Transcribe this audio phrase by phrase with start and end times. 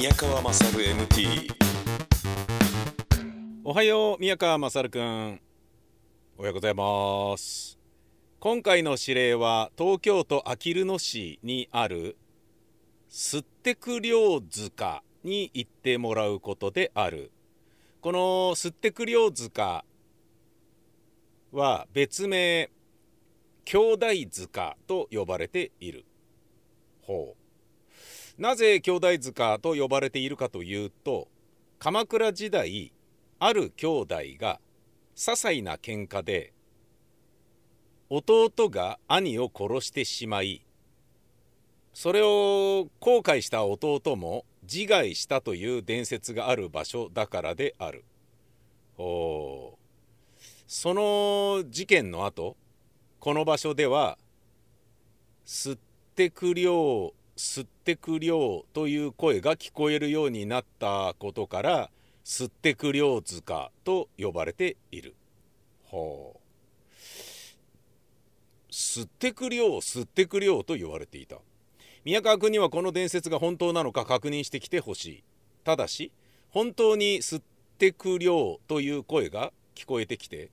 [0.00, 1.52] 宮川勝 MT
[3.62, 5.42] おはよう宮川勝くん。
[6.38, 7.78] おはようございます。
[8.38, 12.16] 今回の指令は東京都あきる野市にある
[13.10, 17.30] 吸ってく量塚に行ってもらうことである。
[18.00, 18.18] この
[18.54, 19.84] 吸ってく量塚
[21.52, 22.70] は別名
[23.66, 26.06] 兄弟塚と呼ばれている
[27.02, 27.39] ほう
[28.40, 31.28] なぜ兄弟塚と呼ばれているかというと
[31.78, 32.90] 鎌倉時代
[33.38, 34.60] ある兄弟が
[35.14, 36.54] 些細な喧嘩で
[38.08, 40.64] 弟が兄を殺してしまい
[41.92, 48.04] それを後悔した弟も自害したという伝説がある場所だからである。
[48.96, 49.76] お
[50.66, 52.56] その事件の後
[53.18, 54.16] この場所では
[55.44, 55.78] 「吸っ
[56.14, 61.90] てく量吸ってく量」という声が聞こえるようになったことから
[62.22, 65.16] 「吸ってく量塚」と呼ばれている。
[65.84, 66.40] ほう。
[68.70, 71.38] 吸ってく量吸ってく量と言われていた。
[72.04, 75.24] 宮川君にはこの伝説が本当なのか確認してきてほしい。
[75.64, 76.12] ただし
[76.50, 77.42] 本当に吸っ
[77.78, 80.50] てく量という声が聞こえてきて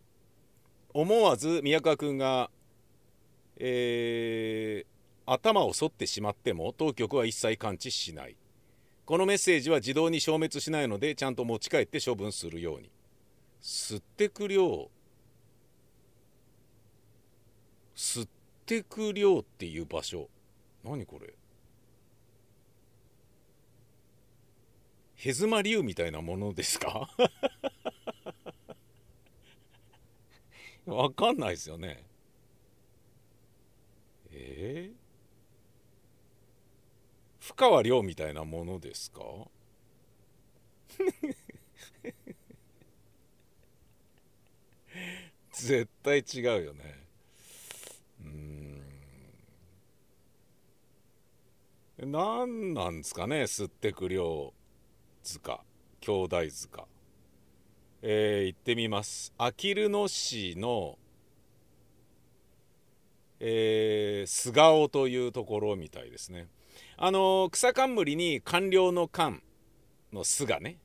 [0.93, 2.49] 思わず宮川君が、
[3.57, 4.96] えー、
[5.27, 8.37] 頭を反ってしまっても当局は一切感知しない。
[9.05, 12.89] このメッセージは自動に消滅しないのでちゃんと持ち帰って処分するように。
[13.61, 14.89] 吸ってく量
[17.95, 18.29] 吸っ
[18.65, 20.29] てく量っていう場所。
[20.83, 21.33] 何これ。
[25.15, 27.09] ヘズマ竜みたいなものですか？
[30.85, 32.05] わかんないですよね。
[34.31, 35.06] えー、
[37.47, 39.21] 深川亮みたいなものですか？
[45.53, 47.03] 絶対違うよね。
[48.21, 48.25] う
[52.05, 52.11] ん。
[52.11, 53.43] 何なんですかね？
[53.43, 54.53] 吸ってく量
[55.23, 55.63] 塚。
[56.01, 56.85] 兄弟塚。
[58.01, 59.33] えー、行ってみます。
[59.37, 60.99] あきる野市の
[63.39, 66.47] えー、菅尾というところみたいですね。
[66.97, 69.41] あの草冠に官僚の官
[70.13, 70.77] の菅ね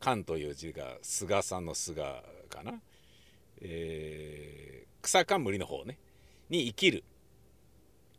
[0.00, 2.80] 官という字が菅さんの菅かな、
[3.60, 5.98] えー、草冠の方ね
[6.50, 7.04] に生きる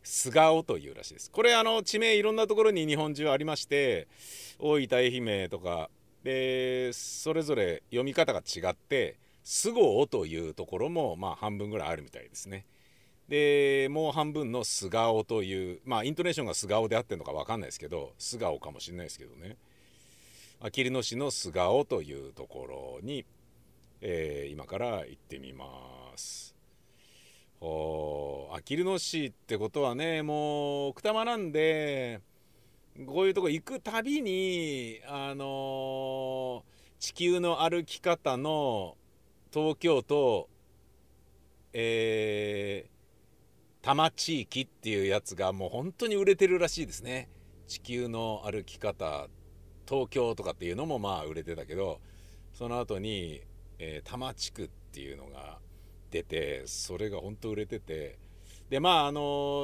[0.02, 4.08] 菅尾というらしいですこれあの地名いろんなところに日本中ありまして
[4.58, 5.90] 大分愛媛とか
[6.24, 12.66] でそれぞれ読み方が違って「菅生」というところもまあ半分ぐらいあるみたいですね。
[13.28, 19.56] でもう半分の「菅生」というまあイントネーションが「菅生」であってるのか分かんないですけど「菅生」かもしれないですけどね
[20.60, 23.24] あきる野市の菅生というところに、
[24.00, 26.54] えー、今から行ってみます。
[27.60, 32.20] おあきる野市ってことはねもう奥多摩なんで
[33.04, 36.62] こういうとこ行くたびにあのー、
[37.00, 38.96] 地球の歩き方の
[39.52, 40.48] 東京都
[41.72, 42.97] えー、
[43.88, 47.30] 多摩地域っていうやつがもう本当に売れてるらしいですね。
[47.68, 49.28] 地球の歩き方
[49.88, 51.98] 東京とかっていうのもまあ売れてたけど
[52.52, 53.40] その後に、
[53.78, 55.58] えー、多摩地区っていうのが
[56.10, 58.18] 出てそれが本当売れてて
[58.68, 59.20] でまああの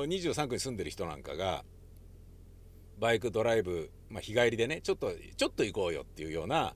[0.06, 1.62] 23区に住んでる人なんかが
[2.98, 6.74] バイクドライブ、まあ、日帰りでねちょっとちょっと行こうよっていうような、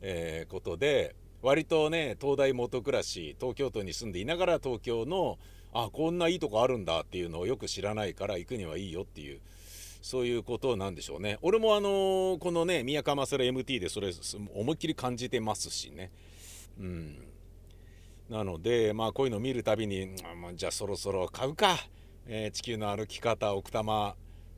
[0.00, 5.36] えー、ことで割とね東大元暮らし東京都に住んでいながら東京の
[5.84, 9.40] あこんないいとこあるんだっていうのをよく知らないから行くにはいいよっていう
[10.00, 11.38] そういうことなんでしょうね。
[11.42, 14.12] 俺もあのー、このね宮川勝 MT でそれ
[14.54, 16.12] 思いっきり感じてますしね。
[16.78, 17.18] うん。
[18.30, 21.76] なのでまあこういうの見るたびに、まあ、じゃあそろそろ買うか、
[22.26, 24.14] えー、地球の歩き方奥多摩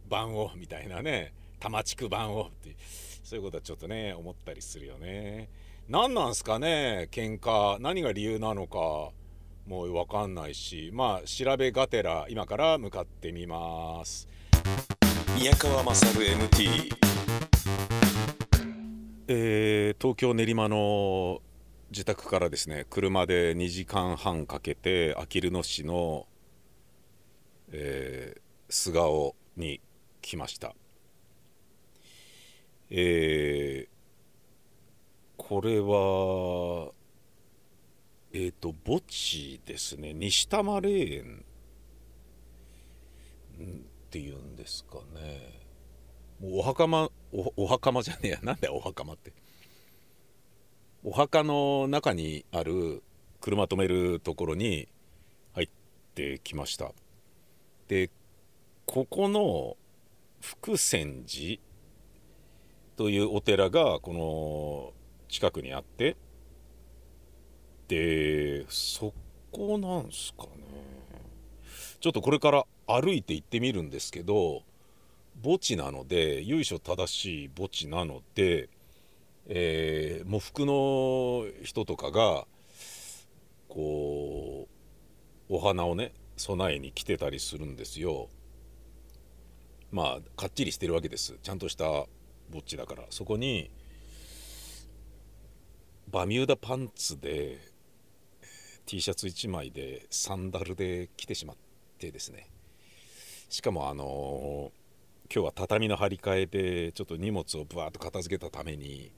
[0.08, 1.32] 版をみたいなね。
[1.60, 2.76] 多摩地区版をって
[3.24, 5.48] そういうことはちょっとね思ったりするよね。
[5.88, 7.78] 何なんすかね喧嘩。
[7.80, 9.10] 何が理由なのか。
[9.68, 14.26] もう分かんないしまあ調べがてら今から向かってみます。
[15.38, 16.90] 宮川勝 MT
[19.28, 21.42] えー、東京練馬の
[21.90, 26.26] 自宅からですね車で2時間半かけてあきる野市の、
[27.70, 28.40] えー、
[28.72, 29.82] 菅生に
[30.22, 30.74] 来ました。
[32.90, 33.88] えー、
[35.36, 36.92] これは
[38.32, 40.12] えっ、ー、と墓地ですね。
[40.12, 41.44] 西多摩霊園
[44.08, 45.66] っていうんですかね。
[46.40, 48.40] もうお墓まおお墓まじゃねえや。
[48.44, 49.32] なんだよお墓まって。
[51.04, 53.02] お墓の中にある
[53.40, 54.88] 車止めるところに
[55.54, 55.68] 入っ
[56.14, 56.92] てきました。
[57.88, 58.10] で
[58.84, 59.76] ここの
[60.40, 61.60] 福泉寺
[62.96, 64.92] というお寺がこの
[65.28, 66.16] 近くにあって
[67.88, 69.12] でそ
[69.50, 70.48] こなんすかね。
[72.00, 74.62] ちょっとこれから歩いて行ってみるんですけど
[75.42, 78.68] 墓地なので由緒正しい墓地なので、
[79.46, 82.46] えー、喪服の人とかが
[83.68, 84.68] こ
[85.50, 88.28] うお花をね備えに来てたりするんですよ。
[89.90, 91.38] まあかっちりしてるわけです。
[91.42, 91.84] ちゃんとした
[92.52, 93.04] 墓地だから。
[93.10, 93.70] そこに
[96.10, 97.58] バミューダパンツで
[98.88, 101.56] T シャツ1枚でサンダルで来てしまっ
[101.98, 102.48] てですね。
[103.50, 104.72] しかもあの
[105.30, 109.12] 今日は畳の張り替えでちょっと荷物をぶわっと片付けたために、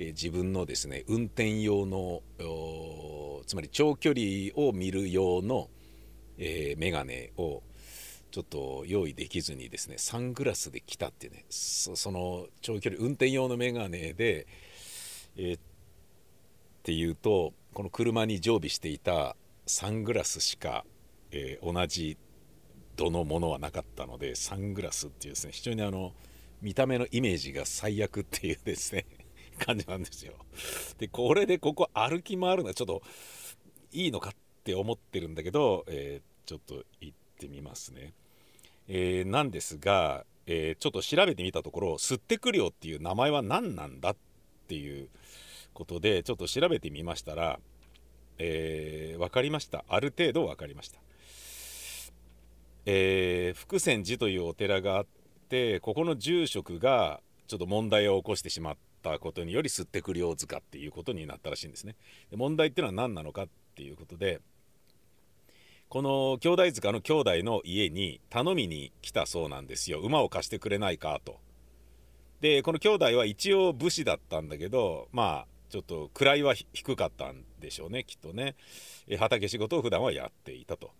[0.00, 2.22] え自分のですね運転用の
[3.46, 5.68] つまり長距離を見る用の、
[6.36, 7.62] えー、メガネを
[8.32, 14.48] ちょっと用意できずにですねサングラスで来たってねその長距離運転用のメガネで、
[15.36, 15.60] えー、っ
[16.82, 19.36] ていうとこの車に常備していた
[19.66, 20.84] サングラスしか、
[21.32, 22.16] えー、同じ
[22.96, 26.12] 度のものはなかったのでサングラスっていうですね非常にあの
[26.62, 29.06] 見た目のイメージが最悪っていうですね
[29.58, 30.34] 感じなんですよ。
[30.98, 33.02] でこれでここ歩き回るのはちょっと
[33.92, 38.14] いいのかって思ってるんだけど、えー、ちょっと行ってみますね。
[38.86, 44.16] えー、なんですが、えー、ちょっと調べてみたところ「吸ってくるよ」っていう名前は何なんだっ
[44.68, 45.08] ていう
[45.74, 47.58] ことでちょっと調べてみましたら、
[48.38, 50.98] えー、分かりましたある程度分かりました。
[52.86, 55.06] えー、福泉寺というお寺があっ
[55.48, 61.96] てここの住職がちょっと問題を起こしてしまったことにより吸ってくるよ塚っていうことになったらしいんですね。
[62.30, 64.40] で問題っていうのは何なのかっていうことで
[65.88, 71.38] この兄弟塚の兄弟の家に頼みに来たそうなんですよ馬を貸してくれないかと。
[72.40, 78.54] でこの兄弟は一応武士だったんだけどまあちょっと位は低かったんでしょうねきっとね
[79.18, 80.92] 畑仕事を普段はやっていたと。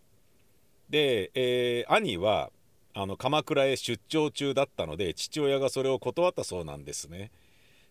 [0.91, 2.51] で、えー、兄は
[2.93, 7.31] あの鎌倉へ出張中だったので父親がそれを断ったそうなんですね。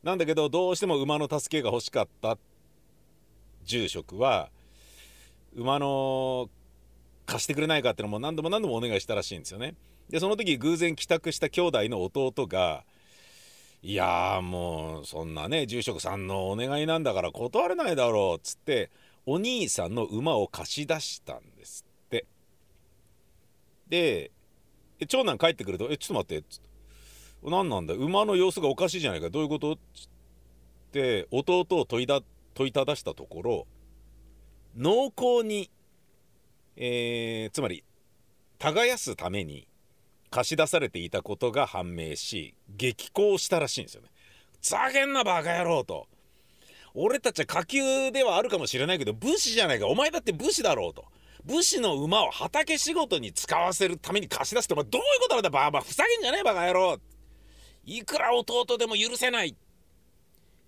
[0.03, 2.37] なんだけどどうしても馬の助けが欲しかった
[3.63, 4.49] 住職は
[5.55, 6.49] 馬の
[7.25, 9.75] 貸してくれないかっていうのも何度も何度もお願いしたらしいんですよね。
[10.09, 12.83] でその時偶然帰宅した兄弟の弟が
[13.83, 18.89] 「いやもうそんなね住職さんのお願いなんだから断れないだろう」っつって
[19.25, 22.25] お兄さんの馬を貸し出したんですって。
[23.89, 24.31] で
[25.07, 26.47] 長男帰ってくると「えちょっと待って」
[27.43, 30.09] 何なんだ馬の様子がおかしいじゃないかどういうこと?」っつっ
[30.93, 32.21] て弟を問いだ
[32.53, 33.67] 問いただしたところ
[34.77, 35.69] 濃厚に
[36.75, 37.83] えー、つまり
[38.59, 39.67] 耕すために
[40.33, 44.09] 貸し出されていたことが判明し激高したらしいんですよね。
[44.63, 46.07] ざけんなバカ野郎と。
[46.95, 51.05] 俺たちは下級ではあるかもしれないけど武士じゃないかお前だって武士だろうと。
[51.45, 56.97] 武士の馬を畑仕事に使わせるために貸し出すってお前どういうことなんだバーバーふざけんじゃねえバカ野郎
[57.85, 59.55] いくら弟でも許せない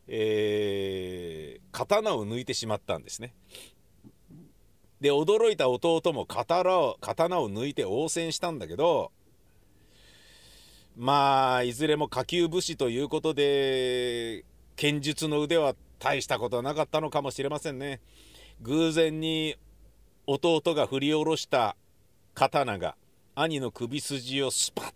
[0.08, 3.34] えー、刀を抜いてしまったんですね。
[5.02, 9.12] で驚いた弟も刀を刀を抜いて応戦したんだけど
[10.96, 18.00] まあいずれも下級武士ということで剣術の腕は大したことはなかったのかもしれませんね。
[18.62, 19.56] 偶然に
[20.28, 21.76] 弟が振り下ろした
[22.34, 22.96] 刀が
[23.36, 24.94] 兄の首筋をスパッ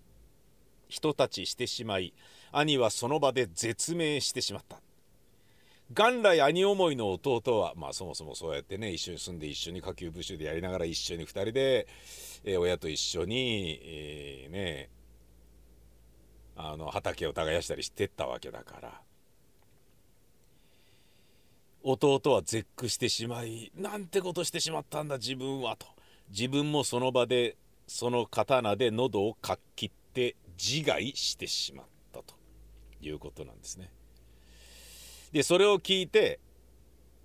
[0.87, 2.13] ひと立ちしてしまい
[2.51, 4.79] 兄はその場で絶命してしまった。
[5.91, 11.87] 元来兄思いの弟はまあそもそもそうやってね一緒に住んで一緒に下級武士でやりながら一緒に2人で、
[12.43, 14.89] えー、親と一緒に、えー、ね
[16.61, 19.01] あの畑を耕したりしてったわけだから
[21.81, 25.87] 弟は絶句してしまいなんてことしてしまったんだ自分はと
[26.29, 27.55] 自分もその場で
[27.87, 32.35] その刀で喉をかっきって自害してしまったと
[33.01, 33.89] いうことなんですね。
[35.31, 36.41] でそれを聞いて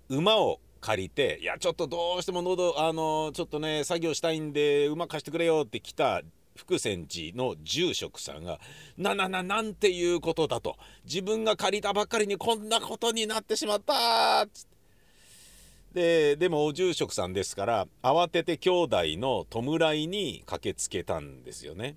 [0.07, 6.21] 馬を借りて「いやちょっとどうしても喉あのちょっとね作業したいんで馬貸してくれよ」って来た
[6.55, 8.59] 福泉寺の住職さんが
[8.97, 14.75] 「ななななんていうことだ」と「自分が借りたばっかりにこんなことになってしまった」って。
[15.95, 21.95] ででもお住職さんですから慌てて兄弟の弔いに駆けつけたんですよね。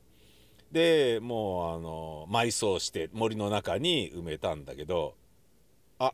[0.71, 5.17] でもうあの埋葬して森の中に埋めたんだけど
[5.99, 6.13] あ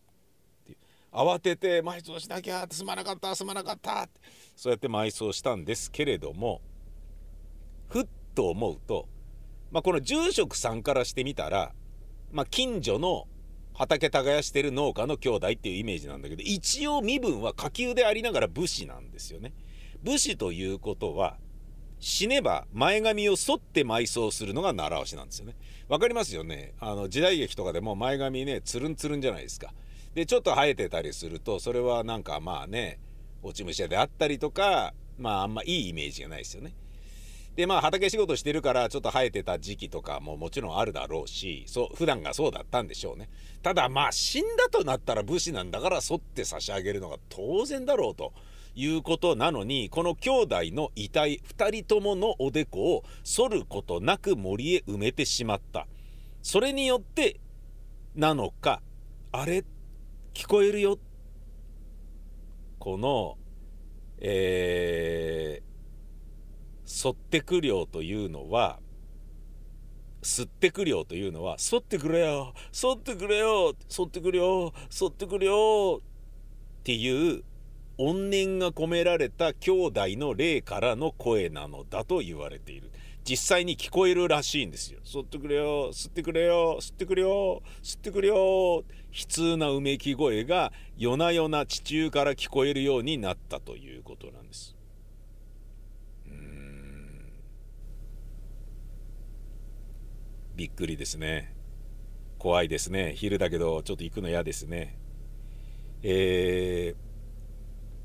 [0.67, 0.77] て
[1.13, 4.21] 慌てて埋葬しなきゃすまなかったすまなかったって
[4.57, 6.63] そうやって埋葬したんですけれども
[7.89, 9.09] ふっと思うと、
[9.71, 11.73] まあ、この住職さんからしてみたら、
[12.33, 13.27] まあ、近所の
[13.73, 19.53] 畑耕してる農家の兄弟っていうイメージなんだけど一応身分は下級でありながら武士なんですよね。
[20.03, 21.39] 武士ということは
[21.99, 25.57] 死ねば前髪を剃って埋葬するのが習わしなんですよね。
[25.89, 26.75] わかりますよね？
[26.79, 29.73] あの時代劇とかでも前髪ねつるんつるんじゃないですか。
[30.15, 33.01] でちょっと生えてたりするとそれはなんかまあね
[33.43, 36.75] 落ち武者であったりとかまああんまいいイメージがないですよね。
[37.57, 43.29] でまあ畑仕事してるからちょっと生えてた時期とかももちろんあるだろうしそう普段がそうだったんでしょうね。
[43.63, 48.33] ただまあ死んだとなったら武士なんだから剃って差し上げるのが当然だろうと
[48.75, 55.87] いうことなのにこの兄弟の遺体2人とものおでこを剃ることなく森へ埋めてしまった。
[56.43, 57.39] それによって
[58.17, 58.83] なのか
[59.31, 59.65] あれ？
[60.35, 60.99] 聞こえるよ？
[62.81, 63.39] この
[64.19, 65.74] えー
[67.05, 68.79] 沿ってく量というのは
[70.23, 74.73] 吸ってく量というのは沿ってくれよ沿ってくれよ沿ってくれよ
[75.03, 77.43] 沿ってくれよっていう
[77.99, 82.91] 怨念が込められた兄弟の霊からの声なのだと言われている。
[83.27, 85.01] 実際に聞こえるらしいんですよ。
[85.05, 88.37] 吸ってくれよ吸ってくれよ吸ってくれよ吸ってくれよ。
[88.37, 88.85] 悲
[89.29, 94.77] 痛なうめき声が夜な夜な地中から聞こえるようになったということなんです。
[100.57, 101.55] びっくりですね。
[102.39, 103.15] 怖いですね。
[103.17, 104.99] 昼だけどちょっと行くの嫌ですね。
[106.07, 106.97] えー、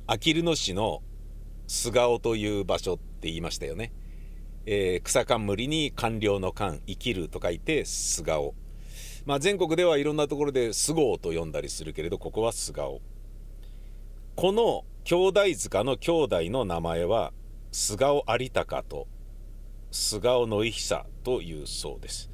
[0.07, 1.03] あきる野市の
[1.67, 3.91] 菅尾という場所って言いましたよね、
[4.65, 8.55] えー、草冠に官僚の官生きると書いて菅尾
[9.25, 13.01] まあ全国ではいろんなところで菅生と呼んだりするけれどここは菅尾
[14.35, 17.33] この兄弟塚の兄弟の名前は
[17.73, 19.07] 菅尾有高と
[19.91, 22.31] 菅尾の久というそうです。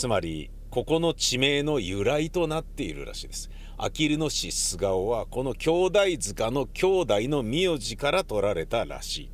[0.00, 3.50] つまりここの地名の由来となっているらしいです。
[3.76, 9.30] あきる野市菅生はこの兄弟塚の兄弟の名字から取られたらしい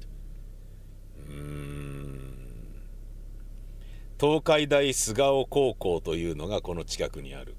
[1.28, 2.34] うん。
[4.20, 7.54] 東海大菅生高校というのがこの近くにある。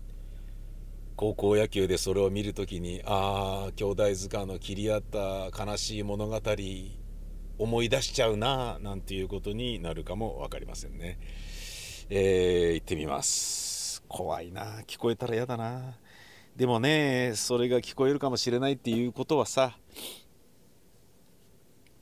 [1.15, 6.41] 高校野球でそれを見るときにああ兄弟塚の切り合った悲しい物語
[7.57, 11.19] 思い出しちゃうななんていうことになるかも分かりませんね。
[12.09, 14.01] えー、行ってみます。
[14.07, 14.81] 怖いな。
[14.87, 15.97] 聞こえたら嫌だな。
[16.55, 19.77] でもねそれが聞こえるかもしれないっていうことはさ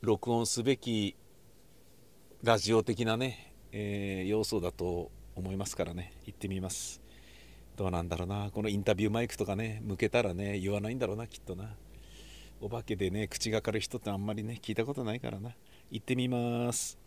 [0.02, 1.16] 録音すべき
[2.44, 6.14] ラジオ的なね、えー、要素だと思いますからね。
[6.26, 7.02] 行ってみます。
[7.76, 8.52] どうなんだろうな。
[8.52, 11.76] このインタビューマイクとかね向けたらね言わないんだろうなきっとな。
[12.62, 15.56] お化けでね口がかる人ってあんまりね聞いたことないからな。
[15.90, 17.05] 行ってみます。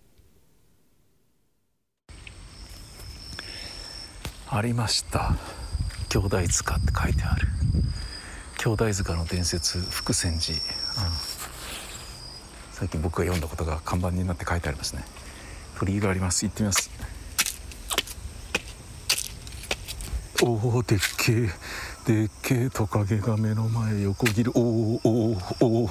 [4.50, 5.36] ありました。
[6.08, 7.48] 兄弟塚って書いてある。
[8.56, 10.60] 兄弟塚の伝説福泉寺、うん、
[12.72, 15.04] 最近僕が読んだことが看板になって書いてありますね。
[15.78, 16.46] 鳥居があります。
[16.46, 16.90] 行ってみます。
[20.42, 21.50] おおでっけえ
[22.06, 24.52] でっけえトカゲが目の前横切る。
[24.54, 25.88] おおおおお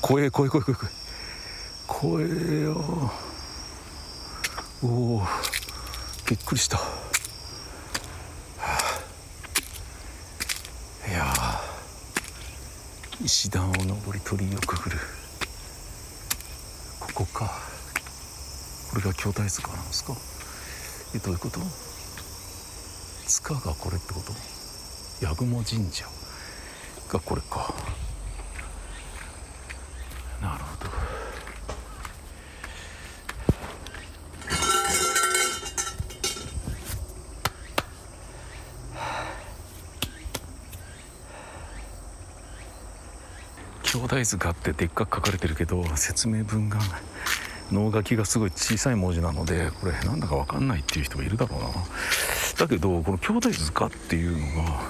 [0.00, 0.90] 怖え怖え怖え怖え
[1.88, 2.60] 怖え。
[2.60, 3.10] よ
[4.84, 5.22] おお
[6.30, 6.78] びっくりした。
[13.26, 14.98] 石段を登り鳥居をくぐる。
[17.00, 17.50] ここか。
[18.90, 20.14] これが巨大塚なんですか？
[21.12, 21.58] えどういうこと？
[23.26, 25.26] 塚がこれってこと？
[25.26, 26.04] 八雲神社
[27.08, 27.74] がこれか。
[44.26, 46.80] 兄弟図がってでっかく書かれてるけど説明文が
[47.70, 51.68] 能書きがすごい小さい文字なのでこれなんだか分かんないっていう人もいるだろうな。
[52.58, 54.80] だけどこの兄弟図鑑っていうのが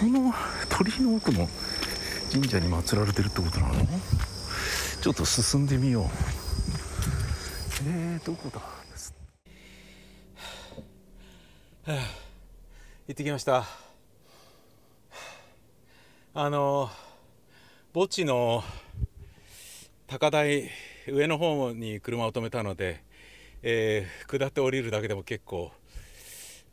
[0.00, 0.34] この
[0.68, 1.48] 鳥居の奥の
[2.32, 3.74] 神社に祀られてるってことなの？
[5.00, 6.04] ちょっと進んでみよう。
[7.86, 8.58] えー、どこだ？
[8.58, 8.66] は
[11.86, 11.92] あ、
[13.08, 13.64] 行ってきました。
[16.34, 17.11] あのー
[17.94, 18.64] 墓地の
[20.06, 20.70] 高台
[21.06, 23.04] 上の方に車を止めたので、
[23.62, 25.70] えー下って降りるだけでも結構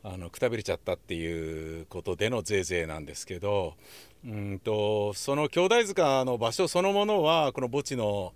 [0.02, 3.74] あのくたびれちゃったっていうことでのぜいぜいなんですけど
[4.24, 8.32] うんとその兄弟塚の場所そのものはこの墓地の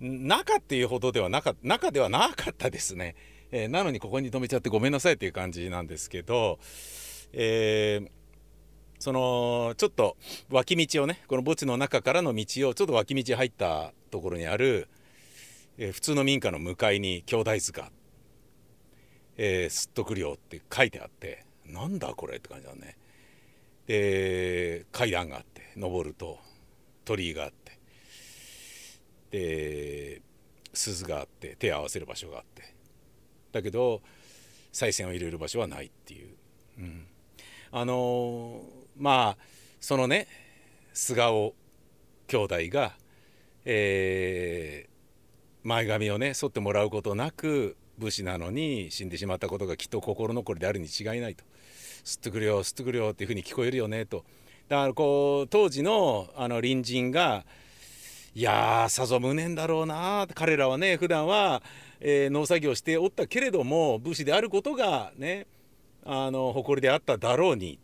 [0.00, 3.16] 中っていうほどではなか中ではなかったですね、
[3.50, 6.58] えーなのにここに止めちゃってごめんなさいっていう感じなんですけど、
[7.34, 8.23] えー
[9.04, 10.16] そのちょっと
[10.48, 14.88] 脇道をねこの墓地の中からの道をちょっと脇道入ったところにある、
[15.76, 17.90] えー普通の民家の向かいに兄弟塚。
[19.36, 22.96] えー、すっとくるよって書いてあってなんだこれって感じだね。
[23.86, 26.38] で階段があって登ると
[27.04, 27.78] 鳥居があって
[29.32, 30.22] で
[30.72, 32.74] 鈴があって手を合わせる場所があって。
[33.52, 34.00] だけど
[34.72, 36.28] 賽銭を入れる場所はないっていう、
[36.78, 37.06] うん、
[37.70, 39.42] あのーまあ
[39.80, 40.26] そのね
[40.92, 41.54] 菅尾
[42.26, 42.92] 兄弟が、
[43.64, 44.94] えー
[45.64, 51.42] 前髪をね剃ってもらうことなく武士なのに死んでしまったことがきっと心残りであるに違いないと。
[52.04, 54.24] 吸ってくれよ吸ってくれよっていうふうに聞こえるよねと。
[54.68, 57.46] だからこう当時のあの隣人が
[58.34, 61.62] いやーさぞ無念だろうな彼らはね普段は、
[61.98, 65.46] えー農作業しておったけれども武士であることがね
[66.04, 67.78] あの誇りであっただろうに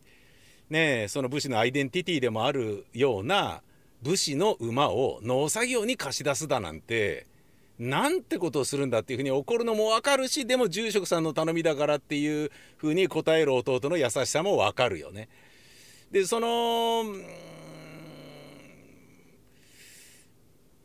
[0.70, 3.62] ねその武士のアイデンティティでもあるような
[4.02, 7.26] 武士の馬を農作業に貸し出すだなんて
[7.78, 15.28] なんてことをするんだっていうふうに怒るのも分かるしでも住職さんの頼みだからっていうふうに答える弟の優しさも分かるよね。
[16.10, 16.46] でその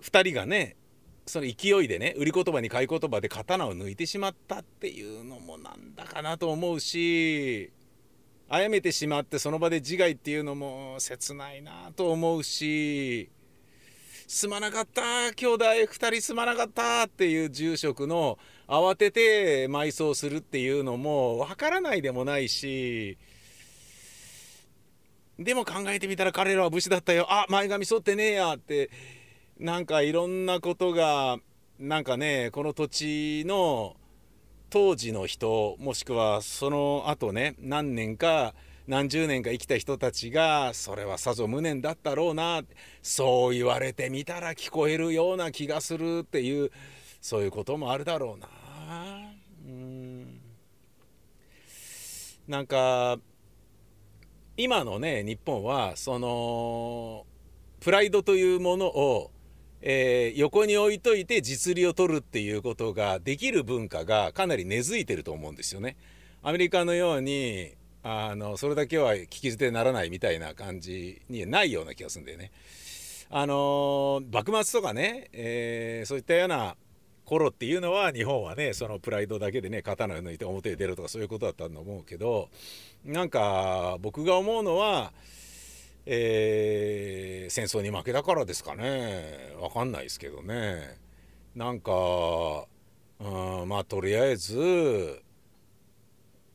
[0.01, 0.77] 2人がね
[1.25, 7.71] その勢いでね売り言葉に買い言葉で刀を抜いてしまったっていうのもなんだかなと思うし
[8.49, 13.29] 殺めてしまってその場で自害っていうのも切ないなと思うし
[14.27, 18.37] すまなかった兄弟2人すまなかったっていう住職の
[18.67, 23.17] 慌てて埋葬するっていうのもわからないでもないし
[25.37, 27.27] でも考えてみたら彼らは武士だったよ。
[27.29, 28.89] あ前髪剃ってねえやって
[29.59, 31.37] なんかいろんなことが
[31.77, 33.97] なんかねこの土地の
[34.75, 38.53] 当時の人もしくはその後ね何年か
[38.87, 42.61] 何十年か生きた人たちがそれはさぞ無念だったろうな
[43.01, 46.71] そう言われてみたら聞こえるような気がするっていう
[47.21, 48.49] そういうこともあるだろうな。
[49.65, 50.41] うん
[52.45, 53.17] なんか
[54.57, 57.25] 今のね日本はその
[57.79, 59.31] プライドというものを、
[59.87, 65.95] えー横に置いといて実利を取るっていうことができる文化がかなり根付いてると思うんですよね。
[66.41, 67.71] アメリカのように
[68.03, 72.51] あのそれだけは聞き捨てならないみたいな感じにないような気がするんだよね。
[73.29, 76.75] あの幕末とかね、えーそういったような
[77.23, 82.49] 頃っていうのは日本はねそのプライドだけでね刀を抜いて表へ出るとかそういうことだったと思うけど
[83.03, 85.11] なんか僕が思うのは、
[86.05, 89.53] えー戦争に負けたからですかね。
[89.59, 90.97] わかんないですけどね。
[91.55, 92.65] なんか、
[93.19, 95.21] うん、まあとりあえず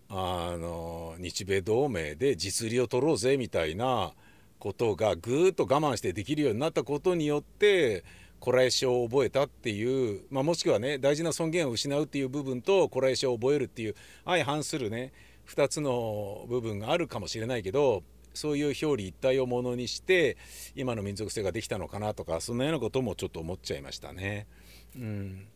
[0.08, 4.12] あの日米同盟で実利を取ろうぜみたいな
[4.58, 8.04] ことがぐーっと我慢してできるようになったことによって
[8.40, 15.12] こらえしを覚えたっていう、まあ、もしくはね大事な尊厳を失うっていう部分とこらえしを覚えるっていう相反するね
[15.48, 18.02] 2つの部分があるかもしれないけど
[18.34, 20.36] そういう表裏一体をものにして
[20.74, 24.46] 今の民族性ができたのかなとかそんなようなこともちょっと思っちゃいましたね。
[24.96, 25.46] うん、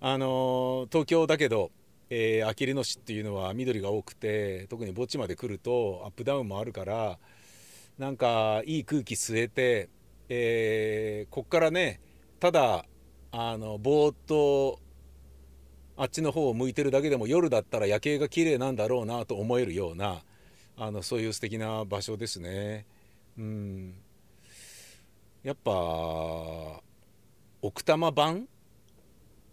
[0.00, 1.70] あの東京だけど
[2.10, 7.18] えーあきる野市っていうのは緑が多くて特に墓地まで来るとアップダウンもあるから
[7.98, 9.90] なんかいい空気吸えて、
[10.28, 12.00] えーこっからね
[12.40, 12.84] ただ
[13.32, 14.80] あのぼーっと
[15.96, 20.22] あっちの方を向いてるだけでも夜だったら夜景が綺麗なんだろうなと思えるような
[20.82, 22.86] あのそういう素敵な場所ですね。
[23.36, 23.94] うん、
[25.42, 25.70] やっぱ
[27.60, 28.48] 奥多摩版？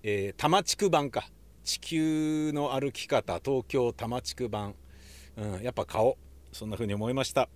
[0.04, 1.30] えー多摩地区版か。
[1.66, 3.42] 地球の歩き方。
[3.44, 4.74] 東京多摩地区版、
[5.36, 6.18] うん、やっぱ顔
[6.54, 7.50] そんな風に思いました、